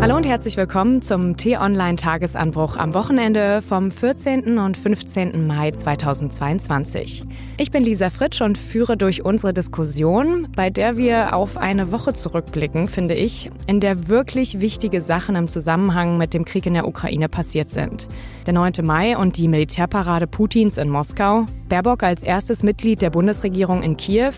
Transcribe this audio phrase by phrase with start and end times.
[0.00, 4.56] Hallo und herzlich willkommen zum T-Online-Tagesanbruch am Wochenende vom 14.
[4.56, 5.46] und 15.
[5.46, 7.24] Mai 2022.
[7.58, 12.14] Ich bin Lisa Fritsch und führe durch unsere Diskussion, bei der wir auf eine Woche
[12.14, 16.88] zurückblicken, finde ich, in der wirklich wichtige Sachen im Zusammenhang mit dem Krieg in der
[16.88, 18.08] Ukraine passiert sind.
[18.46, 18.72] Der 9.
[18.82, 24.32] Mai und die Militärparade Putins in Moskau, Baerbock als erstes Mitglied der Bundesregierung in Kiew,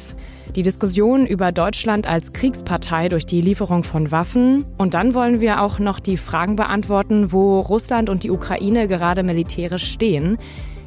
[0.54, 4.64] die Diskussion über Deutschland als Kriegspartei durch die Lieferung von Waffen.
[4.79, 9.23] Und dann wollen wir auch noch die Fragen beantworten, wo Russland und die Ukraine gerade
[9.23, 10.38] militärisch stehen.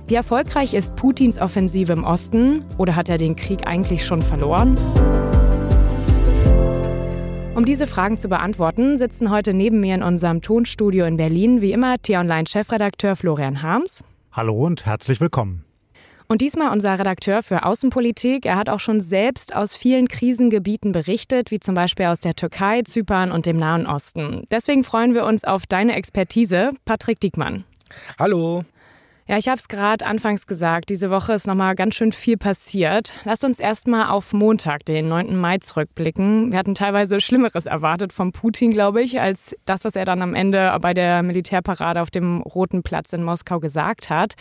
[0.07, 4.75] Wie erfolgreich ist Putins Offensive im Osten oder hat er den Krieg eigentlich schon verloren?
[7.55, 11.71] Um diese Fragen zu beantworten, sitzen heute neben mir in unserem Tonstudio in Berlin wie
[11.71, 14.03] immer T-Online-Chefredakteur Florian Harms.
[14.31, 15.63] Hallo und herzlich willkommen.
[16.27, 18.45] Und diesmal unser Redakteur für Außenpolitik.
[18.45, 22.81] Er hat auch schon selbst aus vielen Krisengebieten berichtet, wie zum Beispiel aus der Türkei,
[22.81, 24.43] Zypern und dem Nahen Osten.
[24.49, 27.63] Deswegen freuen wir uns auf deine Expertise, Patrick Diekmann.
[28.17, 28.65] Hallo.
[29.27, 33.15] Ja, ich habe es gerade anfangs gesagt, diese Woche ist nochmal ganz schön viel passiert.
[33.23, 35.35] Lasst uns erstmal auf Montag, den 9.
[35.35, 36.51] Mai, zurückblicken.
[36.51, 40.35] Wir hatten teilweise Schlimmeres erwartet von Putin, glaube ich, als das, was er dann am
[40.35, 44.35] Ende bei der Militärparade auf dem Roten Platz in Moskau gesagt hat.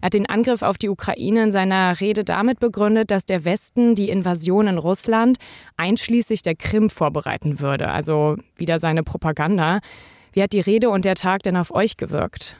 [0.00, 3.96] Er hat den Angriff auf die Ukraine in seiner Rede damit begründet, dass der Westen
[3.96, 5.38] die Invasion in Russland
[5.76, 7.88] einschließlich der Krim vorbereiten würde.
[7.88, 9.80] Also wieder seine Propaganda.
[10.32, 12.56] Wie hat die Rede und der Tag denn auf euch gewirkt?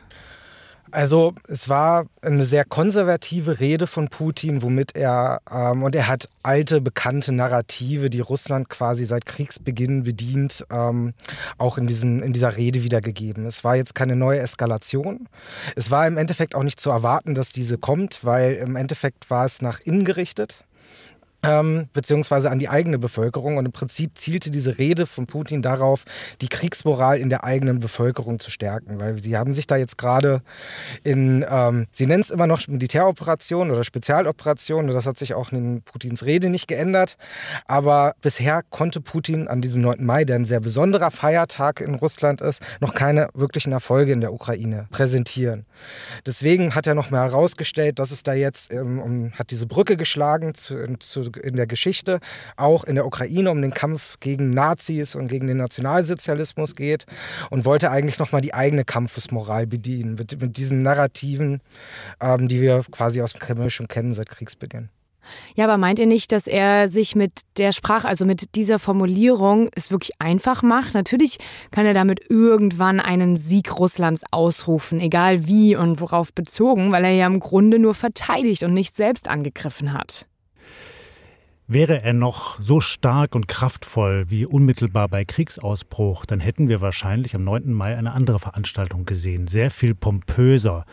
[0.90, 6.28] Also es war eine sehr konservative Rede von Putin, womit er, ähm, und er hat
[6.42, 11.14] alte, bekannte Narrative, die Russland quasi seit Kriegsbeginn bedient, ähm,
[11.58, 13.46] auch in, diesen, in dieser Rede wiedergegeben.
[13.46, 15.28] Es war jetzt keine neue Eskalation.
[15.76, 19.44] Es war im Endeffekt auch nicht zu erwarten, dass diese kommt, weil im Endeffekt war
[19.44, 20.64] es nach innen gerichtet
[21.44, 23.56] ähm, beziehungsweise an die eigene Bevölkerung.
[23.56, 26.04] Und im Prinzip zielte diese Rede von Putin darauf,
[26.40, 29.00] die Kriegsmoral in der eigenen Bevölkerung zu stärken.
[29.00, 30.42] Weil sie haben sich da jetzt gerade
[31.04, 34.88] in, ähm, sie nennen es immer noch Militäroperation oder Spezialoperation.
[34.88, 37.16] Und das hat sich auch in Putins Rede nicht geändert.
[37.66, 40.04] Aber bisher konnte Putin an diesem 9.
[40.04, 44.32] Mai, der ein sehr besonderer Feiertag in Russland ist, noch keine wirklichen Erfolge in der
[44.32, 45.66] Ukraine präsentieren.
[46.26, 50.54] Deswegen hat er noch mal herausgestellt, dass es da jetzt ähm, hat diese Brücke geschlagen
[50.54, 52.20] zu, zu in der Geschichte,
[52.56, 57.06] auch in der Ukraine um den Kampf gegen Nazis und gegen den Nationalsozialismus geht
[57.50, 61.60] und wollte eigentlich nochmal die eigene Kampfesmoral bedienen mit, mit diesen Narrativen,
[62.20, 64.90] ähm, die wir quasi aus dem Kreml schon kennen seit Kriegsbeginn.
[65.54, 69.68] Ja, aber meint ihr nicht, dass er sich mit der Sprache, also mit dieser Formulierung,
[69.74, 70.94] es wirklich einfach macht?
[70.94, 71.38] Natürlich
[71.70, 77.12] kann er damit irgendwann einen Sieg Russlands ausrufen, egal wie und worauf bezogen, weil er
[77.12, 80.26] ja im Grunde nur verteidigt und nicht selbst angegriffen hat.
[81.70, 87.34] Wäre er noch so stark und kraftvoll wie unmittelbar bei Kriegsausbruch, dann hätten wir wahrscheinlich
[87.34, 87.74] am 9.
[87.74, 90.86] Mai eine andere Veranstaltung gesehen, sehr viel pompöser,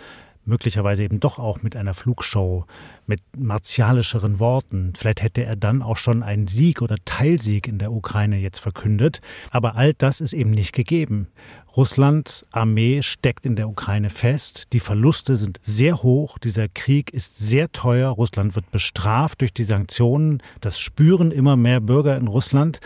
[0.45, 2.65] möglicherweise eben doch auch mit einer Flugshow,
[3.07, 4.93] mit martialischeren Worten.
[4.95, 9.21] Vielleicht hätte er dann auch schon einen Sieg oder Teilsieg in der Ukraine jetzt verkündet.
[9.51, 11.27] Aber all das ist eben nicht gegeben.
[11.75, 14.67] Russlands Armee steckt in der Ukraine fest.
[14.71, 16.37] Die Verluste sind sehr hoch.
[16.37, 18.09] Dieser Krieg ist sehr teuer.
[18.11, 20.41] Russland wird bestraft durch die Sanktionen.
[20.61, 22.79] Das spüren immer mehr Bürger in Russland.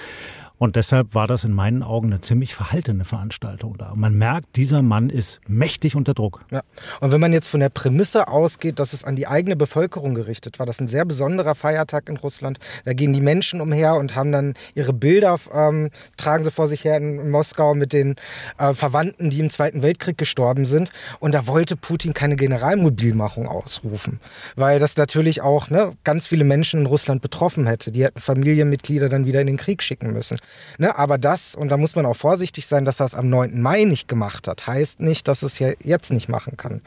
[0.59, 3.93] Und deshalb war das in meinen Augen eine ziemlich verhaltene Veranstaltung da.
[3.95, 6.43] Man merkt, dieser Mann ist mächtig unter Druck.
[6.51, 6.61] Ja.
[6.99, 10.59] Und wenn man jetzt von der Prämisse ausgeht, dass es an die eigene Bevölkerung gerichtet
[10.59, 12.59] war, das ist ein sehr besonderer Feiertag in Russland.
[12.83, 16.83] Da gehen die Menschen umher und haben dann ihre Bilder, ähm, tragen sie vor sich
[16.83, 18.15] her in Moskau mit den
[18.57, 20.91] äh, Verwandten, die im Zweiten Weltkrieg gestorben sind.
[21.21, 24.19] Und da wollte Putin keine Generalmobilmachung ausrufen,
[24.57, 27.93] weil das natürlich auch ne, ganz viele Menschen in Russland betroffen hätte.
[27.93, 30.37] Die hätten Familienmitglieder dann wieder in den Krieg schicken müssen.
[30.77, 33.61] Ne, aber das, und da muss man auch vorsichtig sein, dass er es am 9.
[33.61, 36.81] Mai nicht gemacht hat, heißt nicht, dass es ja jetzt nicht machen kann.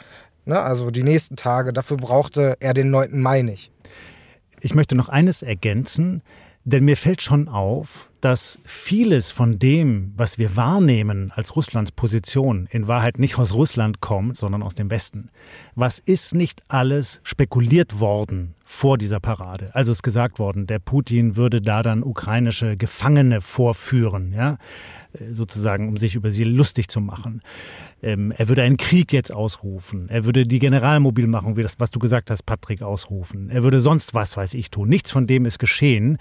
[0.44, 3.20] Ne, also die nächsten Tage, dafür brauchte er den 9.
[3.20, 3.70] Mai nicht.
[4.60, 6.22] Ich möchte noch eines ergänzen,
[6.64, 12.68] denn mir fällt schon auf, dass vieles von dem, was wir wahrnehmen als Russlands Position,
[12.70, 15.30] in Wahrheit nicht aus Russland kommt, sondern aus dem Westen.
[15.74, 19.70] Was ist nicht alles spekuliert worden vor dieser Parade?
[19.74, 24.56] Also ist gesagt worden, der Putin würde da dann ukrainische Gefangene vorführen, ja,
[25.30, 27.42] sozusagen, um sich über sie lustig zu machen.
[28.02, 30.08] Ähm, er würde einen Krieg jetzt ausrufen.
[30.08, 33.50] Er würde die Generalmobilmachung, wie das, was du gesagt hast, Patrick, ausrufen.
[33.50, 34.88] Er würde sonst was, weiß ich, tun.
[34.88, 36.16] Nichts von dem ist geschehen.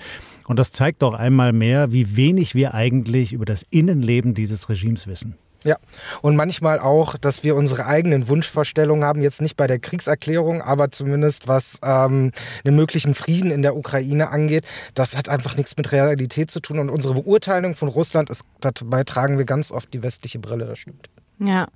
[0.46, 5.08] Und das zeigt doch einmal mehr, wie wenig wir eigentlich über das Innenleben dieses Regimes
[5.08, 5.36] wissen.
[5.64, 5.78] Ja,
[6.22, 10.90] und manchmal auch, dass wir unsere eigenen Wunschvorstellungen haben, jetzt nicht bei der Kriegserklärung, aber
[10.90, 12.32] zumindest was ähm,
[12.66, 14.66] einen möglichen Frieden in der Ukraine angeht.
[14.96, 19.04] Das hat einfach nichts mit Realität zu tun und unsere Beurteilung von Russland ist, dabei
[19.04, 21.10] tragen wir ganz oft die westliche Brille, das stimmt.
[21.38, 21.68] Ja.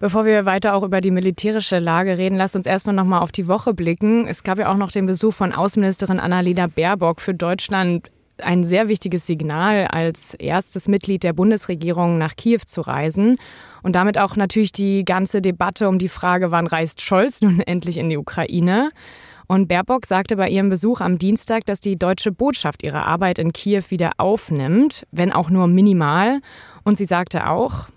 [0.00, 3.46] Bevor wir weiter auch über die militärische Lage reden, lasst uns erstmal nochmal auf die
[3.46, 4.26] Woche blicken.
[4.26, 8.10] Es gab ja auch noch den Besuch von Außenministerin Annalena Baerbock für Deutschland
[8.42, 13.36] ein sehr wichtiges Signal, als erstes Mitglied der Bundesregierung nach Kiew zu reisen.
[13.82, 17.98] Und damit auch natürlich die ganze Debatte um die Frage, wann reist Scholz nun endlich
[17.98, 18.90] in die Ukraine.
[19.46, 23.52] Und Baerbock sagte bei ihrem Besuch am Dienstag, dass die deutsche Botschaft ihre Arbeit in
[23.52, 26.40] Kiew wieder aufnimmt, wenn auch nur minimal.
[26.82, 27.88] Und sie sagte auch,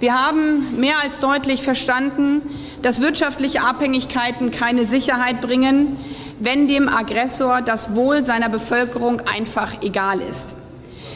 [0.00, 2.42] wir haben mehr als deutlich verstanden,
[2.82, 5.96] dass wirtschaftliche Abhängigkeiten keine Sicherheit bringen,
[6.44, 10.54] wenn dem Aggressor das Wohl seiner Bevölkerung einfach egal ist.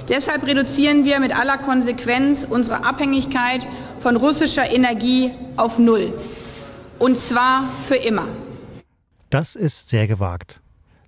[0.08, 3.67] Deshalb reduzieren wir mit aller Konsequenz unsere Abhängigkeit
[3.99, 6.12] von russischer Energie auf Null.
[7.00, 8.28] Und zwar für immer.
[9.31, 10.61] Das ist sehr gewagt.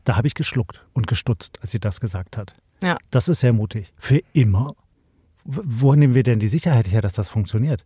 [0.03, 2.55] Da habe ich geschluckt und gestutzt, als sie das gesagt hat.
[2.83, 2.97] Ja.
[3.11, 3.93] Das ist sehr mutig.
[3.99, 4.75] Für immer?
[5.45, 7.85] Wo nehmen wir denn die Sicherheit her, dass das funktioniert?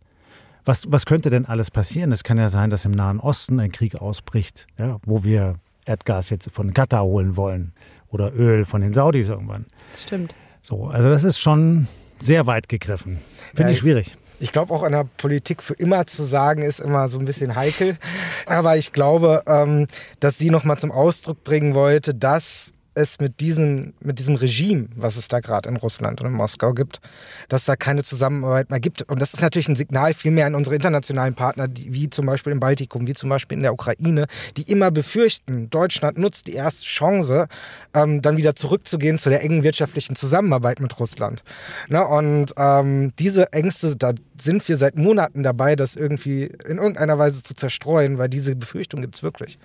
[0.65, 2.11] Was, was könnte denn alles passieren?
[2.11, 6.29] Es kann ja sein, dass im Nahen Osten ein Krieg ausbricht, ja, wo wir Erdgas
[6.29, 7.73] jetzt von Katar holen wollen
[8.09, 9.65] oder Öl von den Saudis irgendwann.
[9.95, 10.35] Stimmt.
[10.61, 11.87] So, also das ist schon
[12.19, 13.19] sehr weit gegriffen.
[13.53, 14.17] Finde ja, ich schwierig.
[14.39, 17.55] Ich glaube auch an der Politik für immer zu sagen, ist immer so ein bisschen
[17.55, 17.97] heikel.
[18.45, 19.87] Aber ich glaube, ähm,
[20.19, 25.17] dass sie nochmal zum Ausdruck bringen wollte, dass es mit, diesen, mit diesem Regime, was
[25.17, 27.01] es da gerade in Russland und in Moskau gibt,
[27.49, 29.03] dass da keine Zusammenarbeit mehr gibt.
[29.03, 32.53] Und das ist natürlich ein Signal vielmehr an unsere internationalen Partner, die, wie zum Beispiel
[32.53, 36.85] im Baltikum, wie zum Beispiel in der Ukraine, die immer befürchten, Deutschland nutzt die erste
[36.85, 37.47] Chance,
[37.93, 41.43] ähm, dann wieder zurückzugehen zu der engen wirtschaftlichen Zusammenarbeit mit Russland.
[41.89, 42.05] Ne?
[42.05, 47.43] Und ähm, diese Ängste, da sind wir seit Monaten dabei, das irgendwie in irgendeiner Weise
[47.43, 49.57] zu zerstreuen, weil diese Befürchtung gibt es wirklich.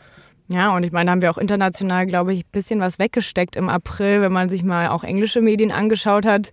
[0.48, 3.54] Ja, und ich meine, da haben wir auch international, glaube ich, ein bisschen was weggesteckt
[3.56, 6.50] im April, wenn man sich mal auch englische Medien angeschaut hat.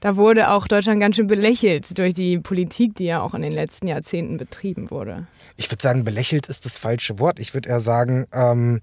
[0.00, 3.52] Da wurde auch Deutschland ganz schön belächelt durch die Politik, die ja auch in den
[3.52, 5.26] letzten Jahrzehnten betrieben wurde.
[5.56, 7.38] Ich würde sagen, belächelt ist das falsche Wort.
[7.38, 8.80] Ich würde eher sagen, ähm,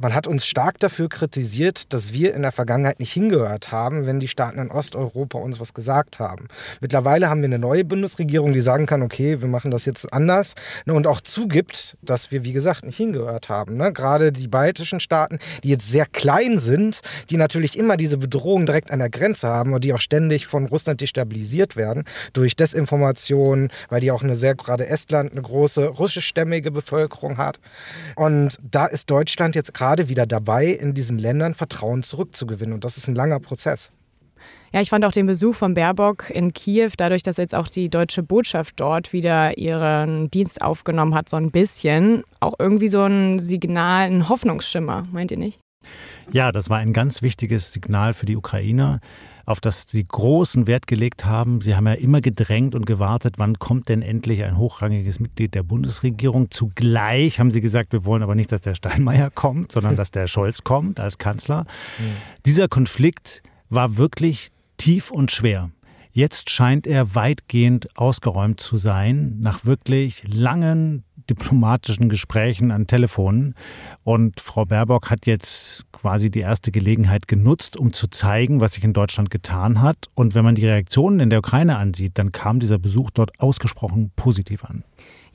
[0.00, 4.20] man hat uns stark dafür kritisiert, dass wir in der Vergangenheit nicht hingehört haben, wenn
[4.20, 6.48] die Staaten in Osteuropa uns was gesagt haben.
[6.80, 10.54] Mittlerweile haben wir eine neue Bundesregierung, die sagen kann, okay, wir machen das jetzt anders
[10.86, 13.76] ne, und auch zugibt, dass wir, wie gesagt, nicht hingehört haben.
[13.76, 13.92] Ne?
[13.92, 17.00] Gerade die baltischen Staaten, die jetzt sehr klein sind,
[17.30, 20.66] die natürlich immer diese Bedrohung direkt an der Grenze haben und die auch ständig von
[20.66, 26.70] Russland destabilisiert werden durch Desinformation, weil die auch eine sehr, gerade Estland, eine große russischstämmige
[26.70, 27.60] Bevölkerung hat.
[28.16, 32.72] Und da ist Deutschland jetzt gerade gerade wieder dabei, in diesen Ländern Vertrauen zurückzugewinnen.
[32.72, 33.92] Und das ist ein langer Prozess.
[34.72, 37.90] Ja, ich fand auch den Besuch von Baerbock in Kiew, dadurch, dass jetzt auch die
[37.90, 43.38] deutsche Botschaft dort wieder ihren Dienst aufgenommen hat, so ein bisschen, auch irgendwie so ein
[43.38, 45.60] Signal, ein Hoffnungsschimmer, meint ihr nicht?
[46.32, 49.00] Ja, das war ein ganz wichtiges Signal für die Ukrainer
[49.44, 51.60] auf das sie großen Wert gelegt haben.
[51.60, 55.62] Sie haben ja immer gedrängt und gewartet, wann kommt denn endlich ein hochrangiges Mitglied der
[55.62, 56.50] Bundesregierung.
[56.50, 60.26] Zugleich haben sie gesagt, wir wollen aber nicht, dass der Steinmeier kommt, sondern dass der
[60.26, 61.66] Scholz kommt als Kanzler.
[61.98, 62.16] Mhm.
[62.46, 64.48] Dieser Konflikt war wirklich
[64.78, 65.70] tief und schwer.
[66.12, 73.54] Jetzt scheint er weitgehend ausgeräumt zu sein, nach wirklich langen diplomatischen Gesprächen an Telefonen.
[74.04, 78.84] Und Frau Baerbock hat jetzt quasi die erste Gelegenheit genutzt, um zu zeigen, was sich
[78.84, 80.08] in Deutschland getan hat.
[80.14, 84.10] Und wenn man die Reaktionen in der Ukraine ansieht, dann kam dieser Besuch dort ausgesprochen
[84.16, 84.84] positiv an.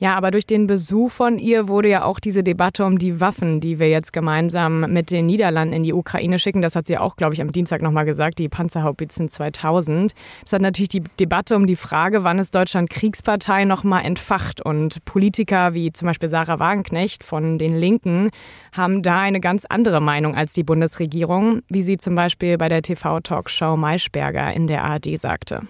[0.00, 3.58] Ja, aber durch den Besuch von ihr wurde ja auch diese Debatte um die Waffen,
[3.60, 7.16] die wir jetzt gemeinsam mit den Niederlanden in die Ukraine schicken, das hat sie auch,
[7.16, 10.14] glaube ich, am Dienstag nochmal gesagt, die Panzerhaubitzen 2000.
[10.44, 14.64] Das hat natürlich die Debatte um die Frage, wann ist Deutschland Kriegspartei, nochmal entfacht.
[14.64, 18.30] Und Politiker wie zum Beispiel Sarah Wagenknecht von den Linken
[18.70, 22.82] haben da eine ganz andere Meinung als die Bundesregierung, wie sie zum Beispiel bei der
[22.82, 25.62] TV-Talkshow Maischberger in der ARD sagte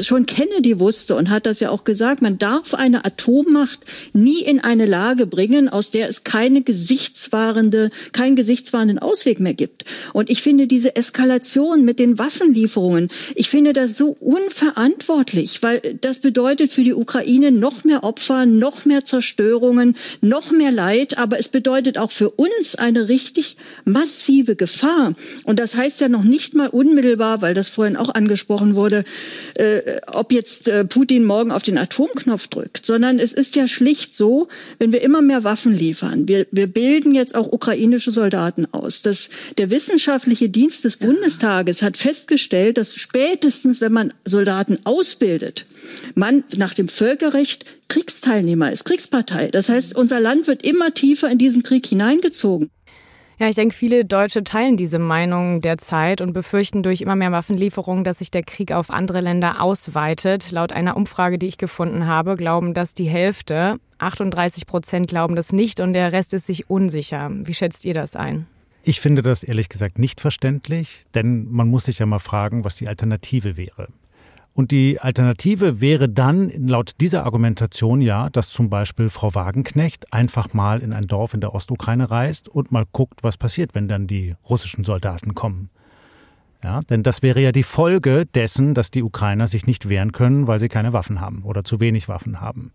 [0.00, 3.80] schon Kennedy wusste und hat das ja auch gesagt, man darf eine Atommacht
[4.12, 9.84] nie in eine Lage bringen, aus der es keine gesichtswahrende, keinen gesichtswahrenden Ausweg mehr gibt.
[10.12, 16.20] Und ich finde diese Eskalation mit den Waffenlieferungen, ich finde das so unverantwortlich, weil das
[16.20, 21.48] bedeutet für die Ukraine noch mehr Opfer, noch mehr Zerstörungen, noch mehr Leid, aber es
[21.48, 25.14] bedeutet auch für uns eine richtig massive Gefahr.
[25.44, 29.04] Und das heißt ja noch nicht mal unmittelbar, weil das vorhin auch angesprochen wurde,
[29.54, 33.68] äh, äh, ob jetzt äh, Putin morgen auf den Atomknopf drückt, sondern es ist ja
[33.68, 38.66] schlicht so, wenn wir immer mehr Waffen liefern, wir, wir bilden jetzt auch ukrainische Soldaten
[38.72, 39.02] aus.
[39.02, 45.66] Das, der wissenschaftliche Dienst des Bundestages hat festgestellt, dass spätestens, wenn man Soldaten ausbildet,
[46.14, 49.48] man nach dem Völkerrecht Kriegsteilnehmer ist, Kriegspartei.
[49.48, 52.70] Das heißt, unser Land wird immer tiefer in diesen Krieg hineingezogen.
[53.40, 58.02] Ja, ich denke, viele Deutsche teilen diese Meinung derzeit und befürchten durch immer mehr Waffenlieferungen,
[58.02, 60.50] dass sich der Krieg auf andere Länder ausweitet.
[60.50, 63.78] Laut einer Umfrage, die ich gefunden habe, glauben das die Hälfte.
[63.98, 67.30] 38 Prozent glauben das nicht und der Rest ist sich unsicher.
[67.32, 68.48] Wie schätzt ihr das ein?
[68.82, 72.76] Ich finde das ehrlich gesagt nicht verständlich, denn man muss sich ja mal fragen, was
[72.76, 73.88] die Alternative wäre.
[74.58, 80.52] Und die Alternative wäre dann laut dieser Argumentation ja, dass zum Beispiel Frau Wagenknecht einfach
[80.52, 84.08] mal in ein Dorf in der Ostukraine reist und mal guckt, was passiert, wenn dann
[84.08, 85.70] die russischen Soldaten kommen.
[86.64, 90.48] Ja, denn das wäre ja die Folge dessen, dass die Ukrainer sich nicht wehren können,
[90.48, 92.72] weil sie keine Waffen haben oder zu wenig Waffen haben.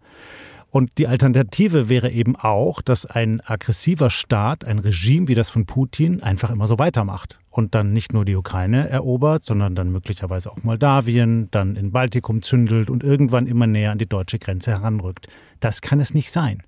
[0.74, 5.68] Und die Alternative wäre eben auch, dass ein aggressiver Staat, ein Regime wie das von
[5.68, 10.52] Putin, einfach immer so weitermacht und dann nicht nur die Ukraine erobert, sondern dann möglicherweise
[10.52, 15.28] auch Moldawien, dann in Baltikum zündelt und irgendwann immer näher an die deutsche Grenze heranrückt.
[15.60, 16.64] Das kann es nicht sein.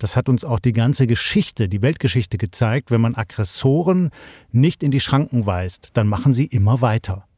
[0.00, 2.90] Das hat uns auch die ganze Geschichte, die Weltgeschichte gezeigt.
[2.90, 4.10] Wenn man Aggressoren
[4.50, 7.28] nicht in die Schranken weist, dann machen sie immer weiter.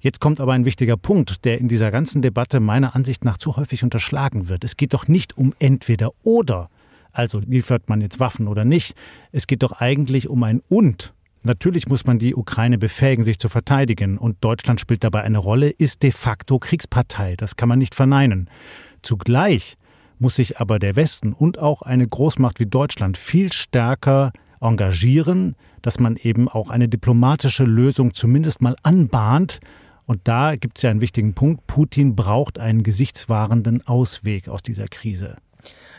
[0.00, 3.56] Jetzt kommt aber ein wichtiger Punkt, der in dieser ganzen Debatte meiner Ansicht nach zu
[3.56, 4.62] häufig unterschlagen wird.
[4.62, 6.70] Es geht doch nicht um entweder oder.
[7.12, 8.94] Also liefert man jetzt Waffen oder nicht.
[9.32, 11.14] Es geht doch eigentlich um ein und.
[11.42, 14.18] Natürlich muss man die Ukraine befähigen, sich zu verteidigen.
[14.18, 17.34] Und Deutschland spielt dabei eine Rolle, ist de facto Kriegspartei.
[17.36, 18.48] Das kann man nicht verneinen.
[19.02, 19.76] Zugleich
[20.18, 25.98] muss sich aber der Westen und auch eine Großmacht wie Deutschland viel stärker engagieren, dass
[25.98, 29.60] man eben auch eine diplomatische Lösung zumindest mal anbahnt.
[30.08, 31.66] Und da gibt es ja einen wichtigen Punkt.
[31.66, 35.36] Putin braucht einen gesichtswahrenden Ausweg aus dieser Krise.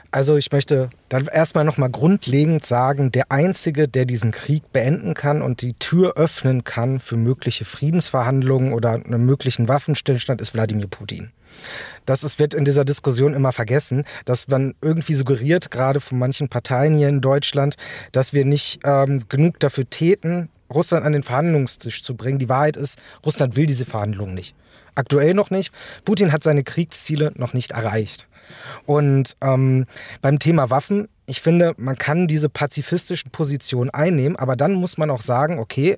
[0.09, 5.43] Also ich möchte dann erstmal nochmal grundlegend sagen, der Einzige, der diesen Krieg beenden kann
[5.43, 11.29] und die Tür öffnen kann für mögliche Friedensverhandlungen oder einen möglichen Waffenstillstand, ist Wladimir Putin.
[12.07, 16.49] Das ist, wird in dieser Diskussion immer vergessen, dass man irgendwie suggeriert, gerade von manchen
[16.49, 17.75] Parteien hier in Deutschland,
[18.11, 22.39] dass wir nicht ähm, genug dafür täten, Russland an den Verhandlungstisch zu bringen.
[22.39, 24.55] Die Wahrheit ist, Russland will diese Verhandlungen nicht.
[24.95, 25.71] Aktuell noch nicht.
[26.05, 28.27] Putin hat seine Kriegsziele noch nicht erreicht.
[28.85, 29.85] Und ähm,
[30.21, 35.11] beim Thema Waffen, ich finde, man kann diese pazifistischen Positionen einnehmen, aber dann muss man
[35.11, 35.97] auch sagen, okay,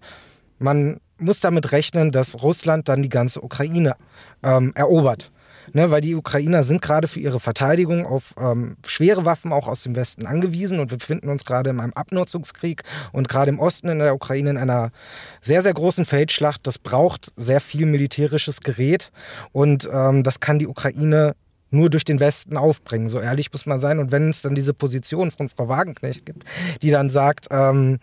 [0.59, 3.95] man muss damit rechnen, dass Russland dann die ganze Ukraine
[4.43, 5.31] ähm, erobert.
[5.73, 9.83] Ne, weil die Ukrainer sind gerade für ihre Verteidigung auf ähm, schwere Waffen auch aus
[9.83, 13.89] dem Westen angewiesen und wir befinden uns gerade in einem Abnutzungskrieg und gerade im Osten
[13.89, 14.91] in der Ukraine in einer
[15.39, 16.67] sehr, sehr großen Feldschlacht.
[16.67, 19.11] Das braucht sehr viel militärisches Gerät
[19.51, 21.35] und ähm, das kann die Ukraine
[21.71, 23.07] nur durch den Westen aufbringen.
[23.07, 23.99] So ehrlich muss man sein.
[23.99, 26.43] Und wenn es dann diese Position von Frau Wagenknecht gibt,
[26.81, 27.99] die dann sagt, ähm,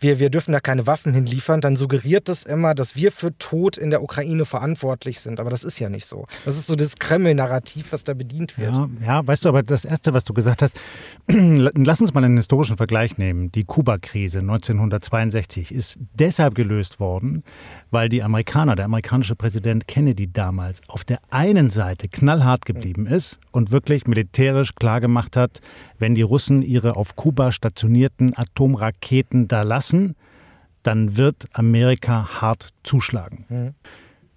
[0.00, 3.76] wir, wir dürfen da keine Waffen hinliefern, dann suggeriert das immer, dass wir für Tod
[3.76, 5.40] in der Ukraine verantwortlich sind.
[5.40, 6.26] Aber das ist ja nicht so.
[6.44, 8.74] Das ist so das Kreml-Narrativ, was da bedient wird.
[8.74, 10.78] Ja, ja, weißt du, aber das Erste, was du gesagt hast,
[11.28, 13.50] lass uns mal einen historischen Vergleich nehmen.
[13.52, 17.42] Die Kuba-Krise 1962 ist deshalb gelöst worden,
[17.92, 23.38] weil die Amerikaner, der amerikanische Präsident Kennedy damals, auf der einen Seite knallhart geblieben ist
[23.52, 25.60] und wirklich militärisch klargemacht hat,
[25.98, 30.16] wenn die Russen ihre auf Kuba stationierten Atomraketen da lassen,
[30.82, 33.44] dann wird Amerika hart zuschlagen.
[33.48, 33.74] Mhm.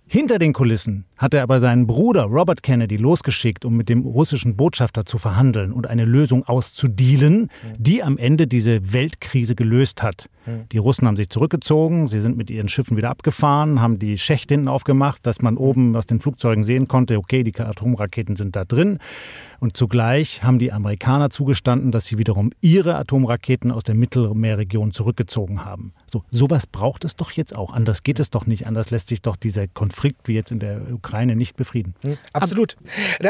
[0.07, 4.55] Hinter den Kulissen hat er aber seinen Bruder Robert Kennedy losgeschickt, um mit dem russischen
[4.55, 10.29] Botschafter zu verhandeln und eine Lösung auszudealen, die am Ende diese Weltkrise gelöst hat.
[10.71, 14.53] Die Russen haben sich zurückgezogen, sie sind mit ihren Schiffen wieder abgefahren, haben die Schächte
[14.53, 18.65] hinten aufgemacht, dass man oben aus den Flugzeugen sehen konnte, okay, die Atomraketen sind da
[18.65, 18.99] drin.
[19.59, 25.65] Und zugleich haben die Amerikaner zugestanden, dass sie wiederum ihre Atomraketen aus der Mittelmeerregion zurückgezogen
[25.65, 25.93] haben.
[26.05, 27.73] So, sowas braucht es doch jetzt auch.
[27.73, 28.67] Anders geht es doch nicht.
[28.67, 31.95] Anders lässt sich doch dieser Konflikt wie jetzt in der Ukraine nicht befrieden.
[32.03, 32.77] Mhm, absolut.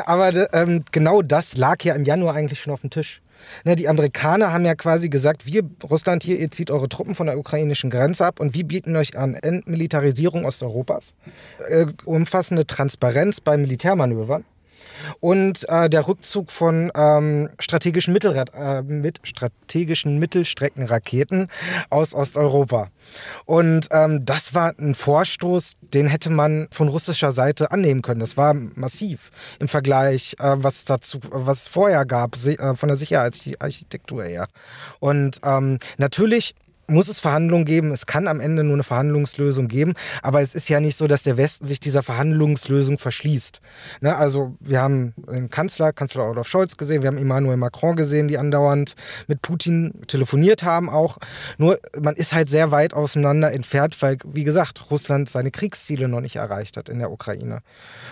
[0.06, 3.22] Aber ähm, genau das lag ja im Januar eigentlich schon auf dem Tisch.
[3.64, 7.28] Ne, die Amerikaner haben ja quasi gesagt, wir, Russland hier, ihr zieht eure Truppen von
[7.28, 11.14] der ukrainischen Grenze ab und wir bieten euch an Entmilitarisierung Osteuropas,
[11.68, 14.46] äh, umfassende Transparenz bei Militärmanövern
[15.20, 21.48] und äh, der Rückzug von ähm, strategischen, äh, mit strategischen Mittelstreckenraketen
[21.90, 22.90] aus Osteuropa.
[23.46, 28.20] Und ähm, das war ein Vorstoß, den hätte man von russischer Seite annehmen können.
[28.20, 32.98] Das war massiv im Vergleich, äh, was dazu, was es vorher gab, äh, von der
[32.98, 34.48] Sicherheitsarchitektur her.
[35.00, 36.56] Und ähm, natürlich
[36.88, 37.92] muss es Verhandlungen geben.
[37.92, 39.94] Es kann am Ende nur eine Verhandlungslösung geben.
[40.22, 43.62] Aber es ist ja nicht so, dass der Westen sich dieser Verhandlungslösung verschließt.
[44.02, 44.16] Ne?
[44.16, 48.38] Also wir haben den Kanzler, Kanzler Olaf Scholz gesehen, wir haben Emmanuel Macron gesehen, die
[48.38, 48.96] andauernd
[49.28, 51.18] mit Putin telefoniert haben auch.
[51.58, 56.22] Nur man ist halt sehr weit auseinander entfernt, weil, wie gesagt, Russland seine Kriegsziele noch
[56.22, 57.60] nicht erreicht hat in der Ukraine.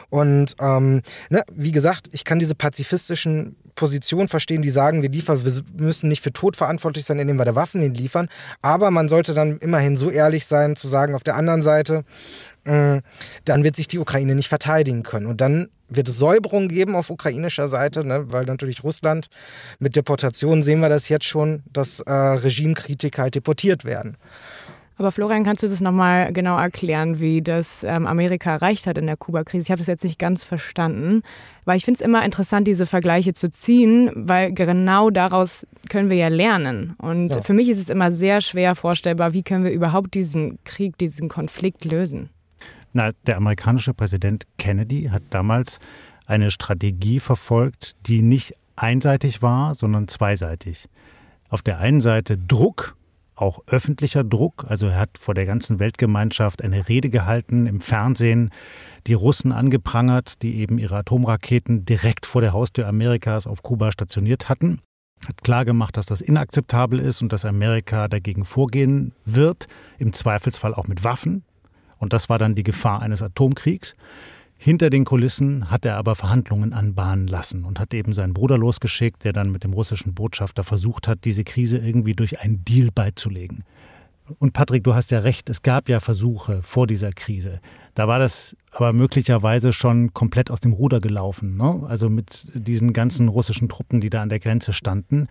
[0.10, 5.44] Und ähm, ne, wie gesagt, ich kann diese pazifistischen Positionen verstehen, die sagen, wir liefern,
[5.44, 8.30] wir müssen nicht für Tod verantwortlich sein, indem wir der Waffen hinliefern.
[8.62, 12.04] Aber man sollte dann immerhin so ehrlich sein, zu sagen, auf der anderen Seite,
[12.66, 13.02] äh,
[13.46, 15.26] dann wird sich die Ukraine nicht verteidigen können.
[15.26, 19.28] Und dann wird es Säuberungen geben auf ukrainischer Seite, ne, weil natürlich Russland
[19.80, 24.18] mit Deportationen sehen wir das jetzt schon, dass äh, Regimekritiker halt deportiert werden.
[24.98, 29.08] Aber Florian, kannst du das nochmal genau erklären, wie das ähm, Amerika erreicht hat in
[29.08, 29.64] der Kuba-Krise?
[29.64, 31.24] Ich habe das jetzt nicht ganz verstanden,
[31.66, 36.18] weil ich finde es immer interessant, diese Vergleiche zu ziehen, weil genau daraus können wir
[36.18, 36.96] ja lernen.
[37.00, 37.42] Und ja.
[37.42, 41.28] für mich ist es immer sehr schwer vorstellbar, wie können wir überhaupt diesen Krieg, diesen
[41.28, 42.30] Konflikt lösen.
[42.94, 45.80] Na, der amerikanische Präsident Kennedy hat damals
[46.28, 50.88] eine Strategie verfolgt, die nicht einseitig war, sondern zweiseitig.
[51.50, 52.96] Auf der einen Seite Druck
[53.36, 54.66] auch öffentlicher Druck.
[54.68, 58.52] Also er hat vor der ganzen Weltgemeinschaft eine Rede gehalten im Fernsehen,
[59.08, 64.50] die Russen angeprangert, die eben ihre Atomraketen direkt vor der Haustür Amerikas auf Kuba stationiert
[64.50, 64.80] hatten.
[65.26, 70.88] Hat klargemacht, dass das inakzeptabel ist und dass Amerika dagegen vorgehen wird, im Zweifelsfall auch
[70.88, 71.44] mit Waffen.
[71.98, 73.96] Und das war dann die Gefahr eines Atomkriegs.
[74.66, 79.26] Hinter den Kulissen hat er aber Verhandlungen anbahnen lassen und hat eben seinen Bruder losgeschickt,
[79.26, 83.66] der dann mit dem russischen Botschafter versucht hat, diese Krise irgendwie durch einen Deal beizulegen.
[84.40, 87.60] Und Patrick, du hast ja recht, es gab ja Versuche vor dieser Krise.
[87.94, 91.58] Da war das aber möglicherweise schon komplett aus dem Ruder gelaufen.
[91.58, 91.84] Ne?
[91.90, 95.28] Also mit diesen ganzen russischen Truppen, die da an der Grenze standen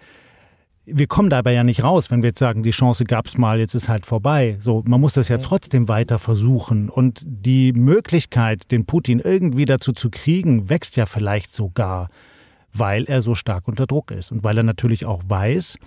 [0.84, 3.60] wir kommen dabei ja nicht raus, wenn wir jetzt sagen, die Chance gab es mal,
[3.60, 4.56] jetzt ist halt vorbei.
[4.60, 6.88] So, man muss das ja trotzdem weiter versuchen.
[6.88, 12.08] Und die Möglichkeit, den Putin irgendwie dazu zu kriegen, wächst ja vielleicht sogar,
[12.72, 14.32] weil er so stark unter Druck ist.
[14.32, 15.78] Und weil er natürlich auch weiß,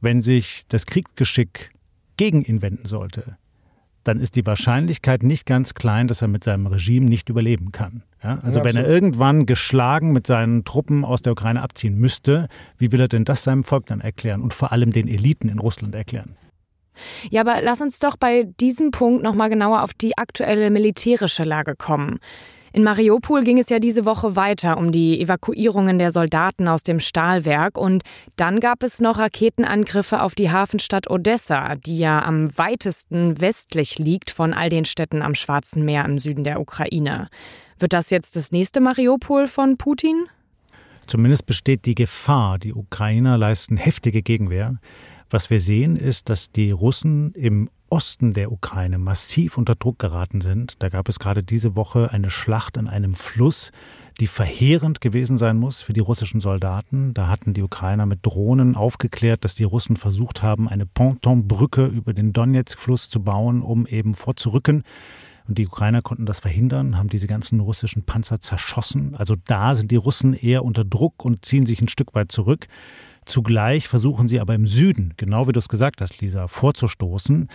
[0.00, 1.72] wenn sich das Kriegsgeschick
[2.16, 3.36] gegen ihn wenden sollte,
[4.04, 8.04] dann ist die Wahrscheinlichkeit nicht ganz klein, dass er mit seinem Regime nicht überleben kann.
[8.22, 12.48] Ja, also ja, wenn er irgendwann geschlagen mit seinen Truppen aus der Ukraine abziehen müsste,
[12.76, 15.58] wie will er denn das seinem Volk dann erklären und vor allem den Eliten in
[15.58, 16.36] Russland erklären?
[17.30, 21.44] Ja, aber lass uns doch bei diesem Punkt noch mal genauer auf die aktuelle militärische
[21.44, 22.18] Lage kommen.
[22.72, 27.00] In Mariupol ging es ja diese Woche weiter um die Evakuierungen der Soldaten aus dem
[27.00, 28.04] Stahlwerk und
[28.36, 34.30] dann gab es noch Raketenangriffe auf die Hafenstadt Odessa, die ja am weitesten westlich liegt
[34.30, 37.28] von all den Städten am Schwarzen Meer im Süden der Ukraine.
[37.80, 40.26] Wird das jetzt das nächste Mariupol von Putin?
[41.06, 42.58] Zumindest besteht die Gefahr.
[42.58, 44.76] Die Ukrainer leisten heftige Gegenwehr.
[45.30, 50.42] Was wir sehen, ist, dass die Russen im Osten der Ukraine massiv unter Druck geraten
[50.42, 50.74] sind.
[50.82, 53.72] Da gab es gerade diese Woche eine Schlacht an einem Fluss,
[54.20, 57.14] die verheerend gewesen sein muss für die russischen Soldaten.
[57.14, 62.12] Da hatten die Ukrainer mit Drohnen aufgeklärt, dass die Russen versucht haben, eine Pontonbrücke über
[62.12, 64.84] den Donetsk-Fluss zu bauen, um eben vorzurücken.
[65.50, 69.16] Und die Ukrainer konnten das verhindern, haben diese ganzen russischen Panzer zerschossen.
[69.16, 72.68] Also da sind die Russen eher unter Druck und ziehen sich ein Stück weit zurück.
[73.24, 77.48] Zugleich versuchen sie aber im Süden, genau wie du es gesagt hast, Lisa, vorzustoßen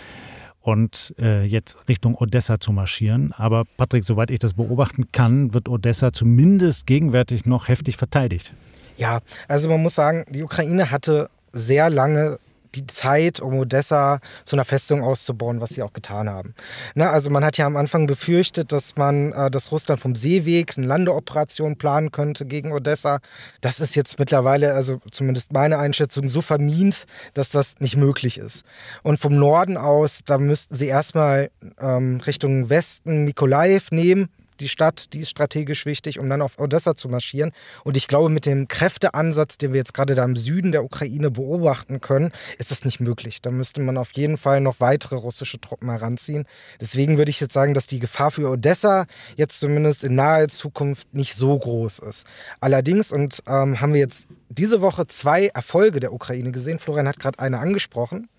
[0.59, 3.31] und äh, jetzt Richtung Odessa zu marschieren.
[3.31, 8.51] Aber Patrick, soweit ich das beobachten kann, wird Odessa zumindest gegenwärtig noch heftig verteidigt.
[8.97, 12.39] Ja, also man muss sagen, die Ukraine hatte sehr lange
[12.75, 16.53] die Zeit, um Odessa zu einer Festung auszubauen, was sie auch getan haben.
[16.93, 20.77] Na, also man hat ja am Anfang befürchtet, dass man, äh, dass Russland vom Seeweg
[20.77, 23.19] eine Landeoperation planen könnte gegen Odessa.
[23.61, 28.65] Das ist jetzt mittlerweile, also zumindest meine Einschätzung, so vermint, dass das nicht möglich ist.
[29.03, 35.13] Und vom Norden aus, da müssten sie erstmal ähm, Richtung Westen Mikolaev nehmen, die Stadt,
[35.13, 37.51] die ist strategisch wichtig, um dann auf Odessa zu marschieren.
[37.83, 41.31] Und ich glaube, mit dem Kräfteansatz, den wir jetzt gerade da im Süden der Ukraine
[41.31, 43.41] beobachten können, ist das nicht möglich.
[43.41, 46.45] Da müsste man auf jeden Fall noch weitere russische Truppen heranziehen.
[46.79, 51.13] Deswegen würde ich jetzt sagen, dass die Gefahr für Odessa jetzt zumindest in naher Zukunft
[51.13, 52.25] nicht so groß ist.
[52.59, 56.79] Allerdings, und ähm, haben wir jetzt diese Woche zwei Erfolge der Ukraine gesehen.
[56.79, 58.29] Florian hat gerade eine angesprochen.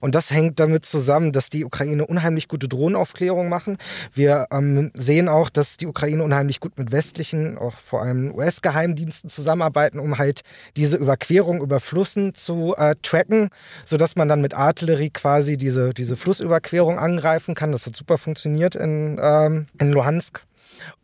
[0.00, 3.76] Und das hängt damit zusammen, dass die Ukraine unheimlich gute Drohnenaufklärung machen.
[4.12, 9.30] Wir ähm, sehen auch, dass die Ukraine unheimlich gut mit westlichen, auch vor allem US-Geheimdiensten
[9.30, 10.42] zusammenarbeiten, um halt
[10.76, 13.50] diese Überquerung über Flüssen zu äh, tracken,
[13.84, 17.72] sodass man dann mit Artillerie quasi diese, diese Flussüberquerung angreifen kann.
[17.72, 20.42] Das hat super funktioniert in, ähm, in Luhansk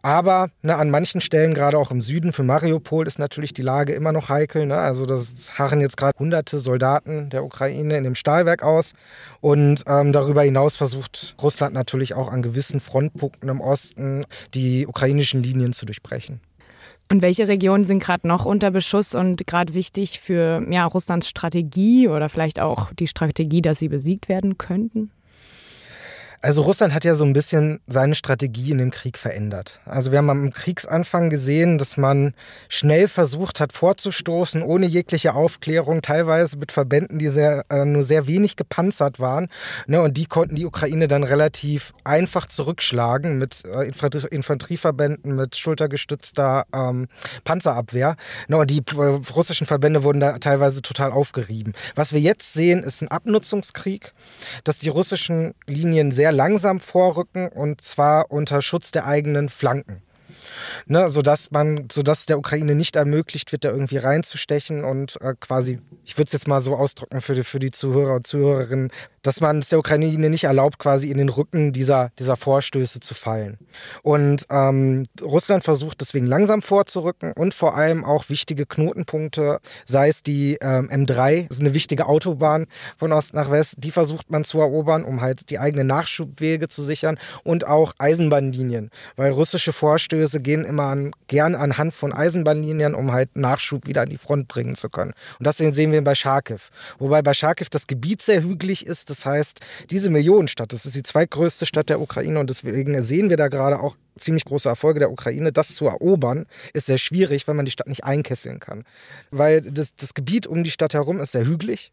[0.02, 3.92] Aber ne, an manchen Stellen, gerade auch im Süden für Mariupol, ist natürlich die Lage
[3.92, 4.66] immer noch heikel.
[4.66, 4.76] Ne?
[4.76, 8.92] Also das harren jetzt gerade hunderte Soldaten der Ukraine in dem Stahlwerk aus.
[9.40, 15.42] Und ähm, darüber hinaus versucht Russland natürlich auch an gewissen Frontpunkten im Osten die ukrainischen
[15.42, 16.40] Linien zu durchbrechen.
[17.10, 22.08] Und welche Regionen sind gerade noch unter Beschuss und gerade wichtig für ja, Russlands Strategie
[22.08, 25.10] oder vielleicht auch die Strategie, dass sie besiegt werden könnten?
[26.44, 29.80] Also Russland hat ja so ein bisschen seine Strategie in dem Krieg verändert.
[29.86, 32.34] Also wir haben am Kriegsanfang gesehen, dass man
[32.68, 38.26] schnell versucht hat vorzustoßen, ohne jegliche Aufklärung, teilweise mit Verbänden, die sehr, äh, nur sehr
[38.26, 39.48] wenig gepanzert waren.
[39.86, 43.90] Ne, und die konnten die Ukraine dann relativ einfach zurückschlagen mit äh,
[44.30, 47.08] Infanterieverbänden, mit schultergestützter ähm,
[47.44, 48.16] Panzerabwehr.
[48.48, 49.00] Ne, und die äh,
[49.34, 51.72] russischen Verbände wurden da teilweise total aufgerieben.
[51.94, 54.12] Was wir jetzt sehen, ist ein Abnutzungskrieg,
[54.64, 60.02] dass die russischen Linien sehr langsam vorrücken und zwar unter Schutz der eigenen Flanken.
[60.86, 65.80] Ne, sodass man, sodass der Ukraine nicht ermöglicht wird, da irgendwie reinzustechen und äh, quasi,
[66.04, 68.90] ich würde es jetzt mal so ausdrücken für die, für die Zuhörer und Zuhörerinnen,
[69.24, 73.14] dass man es der Ukraine nicht erlaubt, quasi in den Rücken dieser, dieser Vorstöße zu
[73.14, 73.58] fallen.
[74.02, 80.22] Und ähm, Russland versucht deswegen langsam vorzurücken und vor allem auch wichtige Knotenpunkte, sei es
[80.22, 82.66] die ähm, M3, das ist eine wichtige Autobahn
[82.98, 86.82] von Ost nach West, die versucht man zu erobern, um halt die eigenen Nachschubwege zu
[86.82, 93.12] sichern und auch Eisenbahnlinien, weil russische Vorstöße gehen immer an, gern anhand von Eisenbahnlinien, um
[93.12, 95.14] halt Nachschub wieder an die Front bringen zu können.
[95.38, 96.58] Und das sehen wir bei Charkiw.
[96.98, 101.02] Wobei bei Charkiw das Gebiet sehr hügelig ist, das heißt, diese Millionenstadt, das ist die
[101.04, 105.12] zweitgrößte Stadt der Ukraine und deswegen sehen wir da gerade auch ziemlich große Erfolge der
[105.12, 105.52] Ukraine.
[105.52, 108.84] Das zu erobern ist sehr schwierig, weil man die Stadt nicht einkesseln kann.
[109.30, 111.92] Weil das, das Gebiet um die Stadt herum ist sehr hügelig.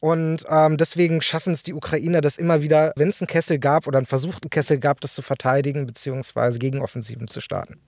[0.00, 3.86] Und ähm, deswegen schaffen es die Ukrainer, das immer wieder, wenn es einen Kessel gab
[3.86, 6.58] oder einen versuchten Kessel gab, das zu verteidigen bzw.
[6.58, 7.80] Gegenoffensiven zu starten.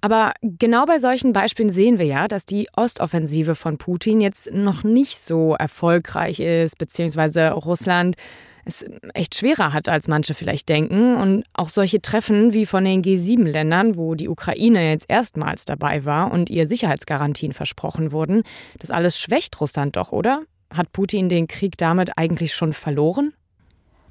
[0.00, 4.84] Aber genau bei solchen Beispielen sehen wir ja, dass die Ostoffensive von Putin jetzt noch
[4.84, 8.16] nicht so erfolgreich ist, beziehungsweise Russland
[8.64, 11.16] es echt schwerer hat, als manche vielleicht denken.
[11.16, 16.30] Und auch solche Treffen wie von den G7-Ländern, wo die Ukraine jetzt erstmals dabei war
[16.30, 18.42] und ihr Sicherheitsgarantien versprochen wurden,
[18.78, 20.42] das alles schwächt Russland doch, oder?
[20.72, 23.32] Hat Putin den Krieg damit eigentlich schon verloren?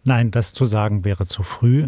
[0.04, 1.88] Nein, das zu sagen wäre zu früh,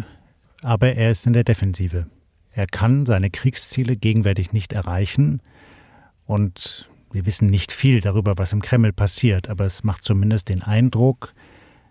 [0.62, 2.06] aber er ist in der Defensive.
[2.52, 5.40] Er kann seine Kriegsziele gegenwärtig nicht erreichen
[6.26, 10.62] und wir wissen nicht viel darüber, was im Kreml passiert, aber es macht zumindest den
[10.62, 11.34] Eindruck,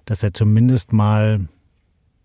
[0.05, 1.47] dass er zumindest mal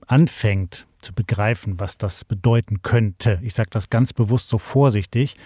[0.07, 3.39] anfängt zu begreifen, was das bedeuten könnte.
[3.43, 5.37] Ich sage das ganz bewusst so vorsichtig,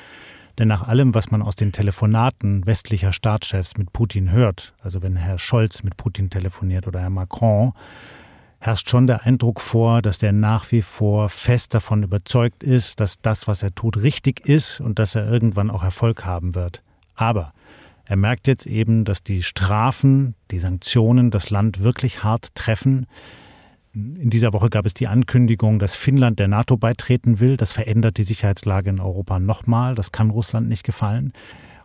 [0.58, 5.16] denn nach allem, was man aus den Telefonaten westlicher Staatschefs mit Putin hört, also wenn
[5.16, 7.72] Herr Scholz mit Putin telefoniert oder Herr Macron,
[8.60, 13.20] herrscht schon der Eindruck vor, dass der nach wie vor fest davon überzeugt ist, dass
[13.20, 16.82] das, was er tut, richtig ist und dass er irgendwann auch Erfolg haben wird.
[17.14, 17.54] Aber
[18.04, 23.06] er merkt jetzt eben, dass die Strafen, die Sanktionen das Land wirklich hart treffen.
[23.94, 27.56] In dieser Woche gab es die Ankündigung, dass Finnland der NATO beitreten will.
[27.56, 29.94] Das verändert die Sicherheitslage in Europa nochmal.
[29.94, 31.32] Das kann Russland nicht gefallen.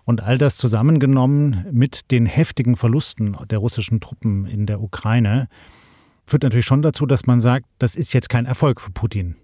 [0.03, 5.47] Und all das zusammengenommen mit den heftigen Verlusten der russischen Truppen in der Ukraine
[6.25, 9.35] führt natürlich schon dazu, dass man sagt, das ist jetzt kein Erfolg für Putin.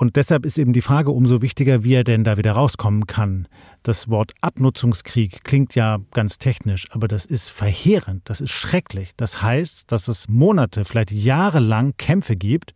[0.00, 3.46] Und deshalb ist eben die Frage umso wichtiger, wie er denn da wieder rauskommen kann.
[3.82, 9.10] Das Wort Abnutzungskrieg klingt ja ganz technisch, aber das ist verheerend, das ist schrecklich.
[9.18, 12.72] Das heißt, dass es Monate, vielleicht jahrelang Kämpfe gibt,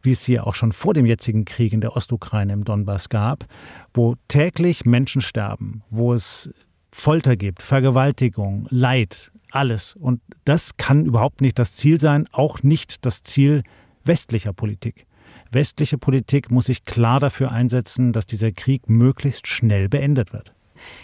[0.00, 3.44] wie es hier auch schon vor dem jetzigen Krieg in der Ostukraine im Donbass gab,
[3.92, 6.48] wo täglich Menschen sterben, wo es
[6.98, 9.94] Folter gibt, Vergewaltigung, Leid, alles.
[9.94, 13.62] Und das kann überhaupt nicht das Ziel sein, auch nicht das Ziel
[14.04, 15.06] westlicher Politik.
[15.52, 20.54] Westliche Politik muss sich klar dafür einsetzen, dass dieser Krieg möglichst schnell beendet wird.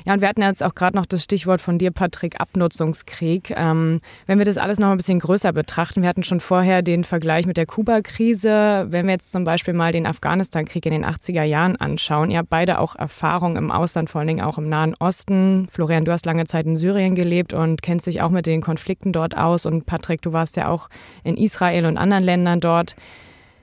[0.06, 3.52] Ja, und wir hatten jetzt auch gerade noch das Stichwort von dir, Patrick, Abnutzungskrieg.
[3.56, 7.04] Ähm, wenn wir das alles noch ein bisschen größer betrachten, wir hatten schon vorher den
[7.04, 8.86] Vergleich mit der Kuba-Krise.
[8.88, 12.50] Wenn wir jetzt zum Beispiel mal den Afghanistan-Krieg in den 80er Jahren anschauen, ihr habt
[12.50, 15.68] beide auch Erfahrung im Ausland, vor allen Dingen auch im Nahen Osten.
[15.70, 19.12] Florian, du hast lange Zeit in Syrien gelebt und kennst dich auch mit den Konflikten
[19.12, 19.66] dort aus.
[19.66, 20.88] Und Patrick, du warst ja auch
[21.24, 22.96] in Israel und anderen Ländern dort.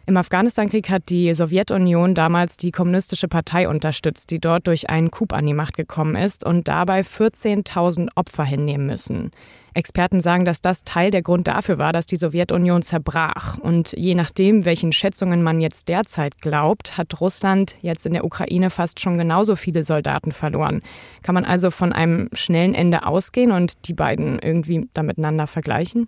[0.09, 5.31] Im Afghanistan-Krieg hat die Sowjetunion damals die kommunistische Partei unterstützt, die dort durch einen Coup
[5.33, 9.29] an die Macht gekommen ist und dabei 14.000 Opfer hinnehmen müssen.
[9.75, 13.59] Experten sagen, dass das Teil der Grund dafür war, dass die Sowjetunion zerbrach.
[13.59, 18.71] Und je nachdem, welchen Schätzungen man jetzt derzeit glaubt, hat Russland jetzt in der Ukraine
[18.71, 20.81] fast schon genauso viele Soldaten verloren.
[21.21, 26.07] Kann man also von einem schnellen Ende ausgehen und die beiden irgendwie da miteinander vergleichen?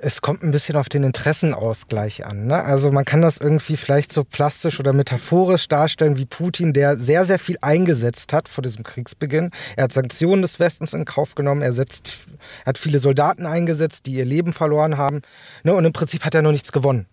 [0.00, 2.46] Es kommt ein bisschen auf den Interessenausgleich an.
[2.46, 2.64] Ne?
[2.64, 7.24] Also man kann das irgendwie vielleicht so plastisch oder metaphorisch darstellen wie Putin, der sehr,
[7.24, 9.50] sehr viel eingesetzt hat vor diesem Kriegsbeginn.
[9.76, 12.20] Er hat Sanktionen des Westens in Kauf genommen, er setzt,
[12.64, 15.22] hat viele Soldaten eingesetzt, die ihr Leben verloren haben.
[15.64, 15.74] Ne?
[15.74, 17.06] Und im Prinzip hat er noch nichts gewonnen.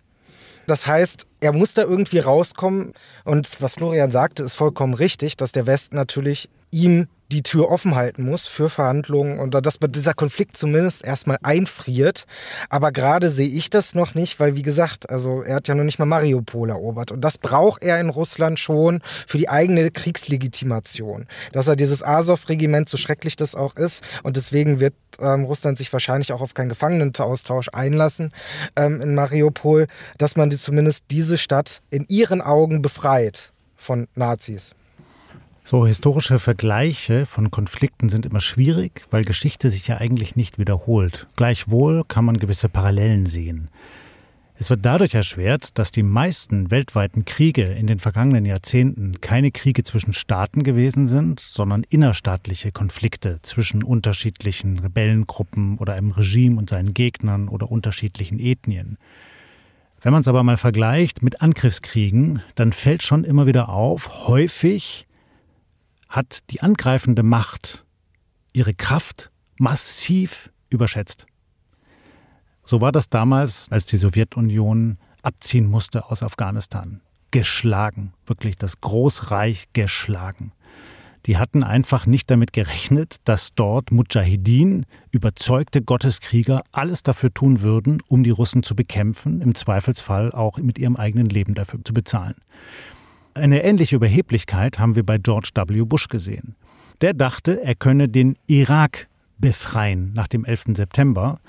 [0.67, 2.93] Das heißt, er muss da irgendwie rauskommen.
[3.23, 7.95] Und was Florian sagte, ist vollkommen richtig, dass der Westen natürlich ihm die Tür offen
[7.95, 12.25] halten muss für Verhandlungen und dass dieser Konflikt zumindest erstmal einfriert.
[12.69, 15.83] Aber gerade sehe ich das noch nicht, weil wie gesagt, also er hat ja noch
[15.83, 21.27] nicht mal Mariupol erobert und das braucht er in Russland schon für die eigene Kriegslegitimation.
[21.51, 25.91] Dass er dieses Azov-Regiment, so schrecklich das auch ist und deswegen wird ähm, Russland sich
[25.91, 28.31] wahrscheinlich auch auf keinen Gefangenenaustausch einlassen
[28.75, 34.75] ähm, in Mariupol, dass man die, zumindest diese Stadt in ihren Augen befreit von Nazis.
[35.67, 41.25] So historische Vergleiche von Konflikten sind immer schwierig, weil Geschichte sich ja eigentlich nicht wiederholt.
[41.37, 43.69] Gleichwohl kann man gewisse Parallelen sehen.
[44.59, 49.81] Es wird dadurch erschwert, dass die meisten weltweiten Kriege in den vergangenen Jahrzehnten keine Kriege
[49.83, 56.93] zwischen Staaten gewesen sind, sondern innerstaatliche Konflikte zwischen unterschiedlichen Rebellengruppen oder einem Regime und seinen
[56.93, 58.99] Gegnern oder unterschiedlichen Ethnien.
[59.99, 65.04] Wenn man es aber mal vergleicht mit Angriffskriegen, dann fällt schon immer wieder auf, häufig
[66.09, 67.85] hat die angreifende Macht
[68.53, 71.25] ihre Kraft massiv überschätzt.
[72.65, 77.01] So war das damals, als die Sowjetunion abziehen musste aus Afghanistan.
[77.31, 80.51] Geschlagen, wirklich das Großreich geschlagen.
[81.25, 88.01] Die hatten einfach nicht damit gerechnet, dass dort Mujahideen, überzeugte Gotteskrieger, alles dafür tun würden,
[88.07, 92.35] um die Russen zu bekämpfen, im Zweifelsfall auch mit ihrem eigenen Leben dafür zu bezahlen.
[93.37, 95.81] Eine ähnliche Überheblichkeit haben wir bei George W.
[95.83, 96.55] Bush gesehen.
[97.01, 100.67] Der dachte, er könne den Irak befreien nach dem 11.
[100.77, 101.41] September.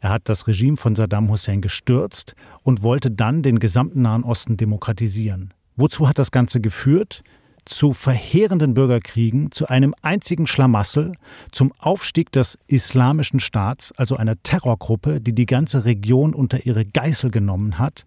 [0.00, 4.56] Er hat das Regime von Saddam Hussein gestürzt und wollte dann den gesamten Nahen Osten
[4.56, 5.52] demokratisieren.
[5.76, 7.22] Wozu hat das Ganze geführt?
[7.66, 11.12] Zu verheerenden Bürgerkriegen, zu einem einzigen Schlamassel,
[11.52, 17.30] zum Aufstieg des Islamischen Staats, also einer Terrorgruppe, die die ganze Region unter ihre Geißel
[17.30, 18.06] genommen hat,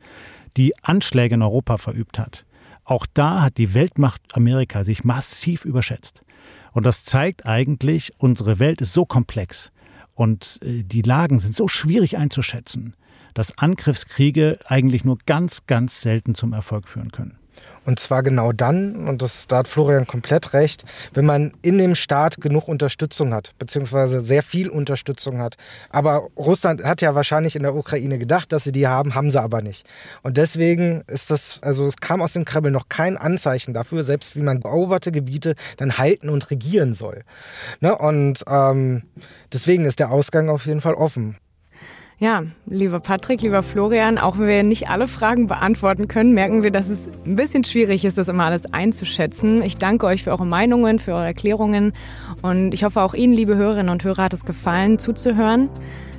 [0.57, 2.43] die Anschläge in Europa verübt hat.
[2.87, 6.23] Auch da hat die Weltmacht Amerika sich massiv überschätzt.
[6.71, 9.73] Und das zeigt eigentlich, unsere Welt ist so komplex
[10.15, 12.95] und äh, die Lagen sind so schwierig einzuschätzen,
[13.33, 17.37] dass Angriffskriege eigentlich nur ganz, ganz selten zum Erfolg führen können.
[17.87, 21.95] Und zwar genau dann, und das, da hat Florian komplett recht, wenn man in dem
[21.95, 25.55] Staat genug Unterstützung hat, beziehungsweise sehr viel Unterstützung hat.
[25.89, 29.41] Aber Russland hat ja wahrscheinlich in der Ukraine gedacht, dass sie die haben, haben sie
[29.41, 29.87] aber nicht.
[30.21, 34.35] Und deswegen ist das, also es kam aus dem Kreml noch kein Anzeichen dafür, selbst
[34.35, 37.23] wie man eroberte Gebiete dann halten und regieren soll.
[37.79, 37.97] Ne?
[37.97, 39.03] Und ähm,
[39.53, 41.37] deswegen ist der Ausgang auf jeden Fall offen.
[42.19, 46.71] Ja, lieber Patrick, lieber Florian, auch wenn wir nicht alle Fragen beantworten können, merken wir,
[46.71, 49.61] dass es ein bisschen schwierig ist, das immer alles einzuschätzen.
[49.61, 51.93] Ich danke euch für eure Meinungen, für eure Erklärungen
[52.41, 55.69] und ich hoffe auch Ihnen, liebe Hörerinnen und Hörer, hat es gefallen, zuzuhören.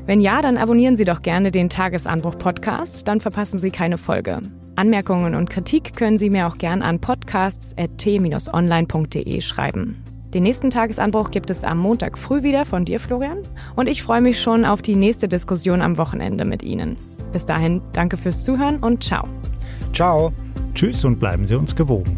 [0.06, 4.40] Wenn ja, dann abonnieren Sie doch gerne den Tagesanbruch-Podcast, dann verpassen Sie keine Folge.
[4.76, 10.04] Anmerkungen und Kritik können Sie mir auch gern an podcasts.t-online.de schreiben.
[10.34, 13.38] Den nächsten Tagesanbruch gibt es am Montag früh wieder von dir, Florian.
[13.76, 16.96] Und ich freue mich schon auf die nächste Diskussion am Wochenende mit Ihnen.
[17.32, 19.26] Bis dahin, danke fürs Zuhören und ciao.
[19.94, 20.32] Ciao.
[20.74, 22.16] Tschüss und bleiben Sie uns gewogen.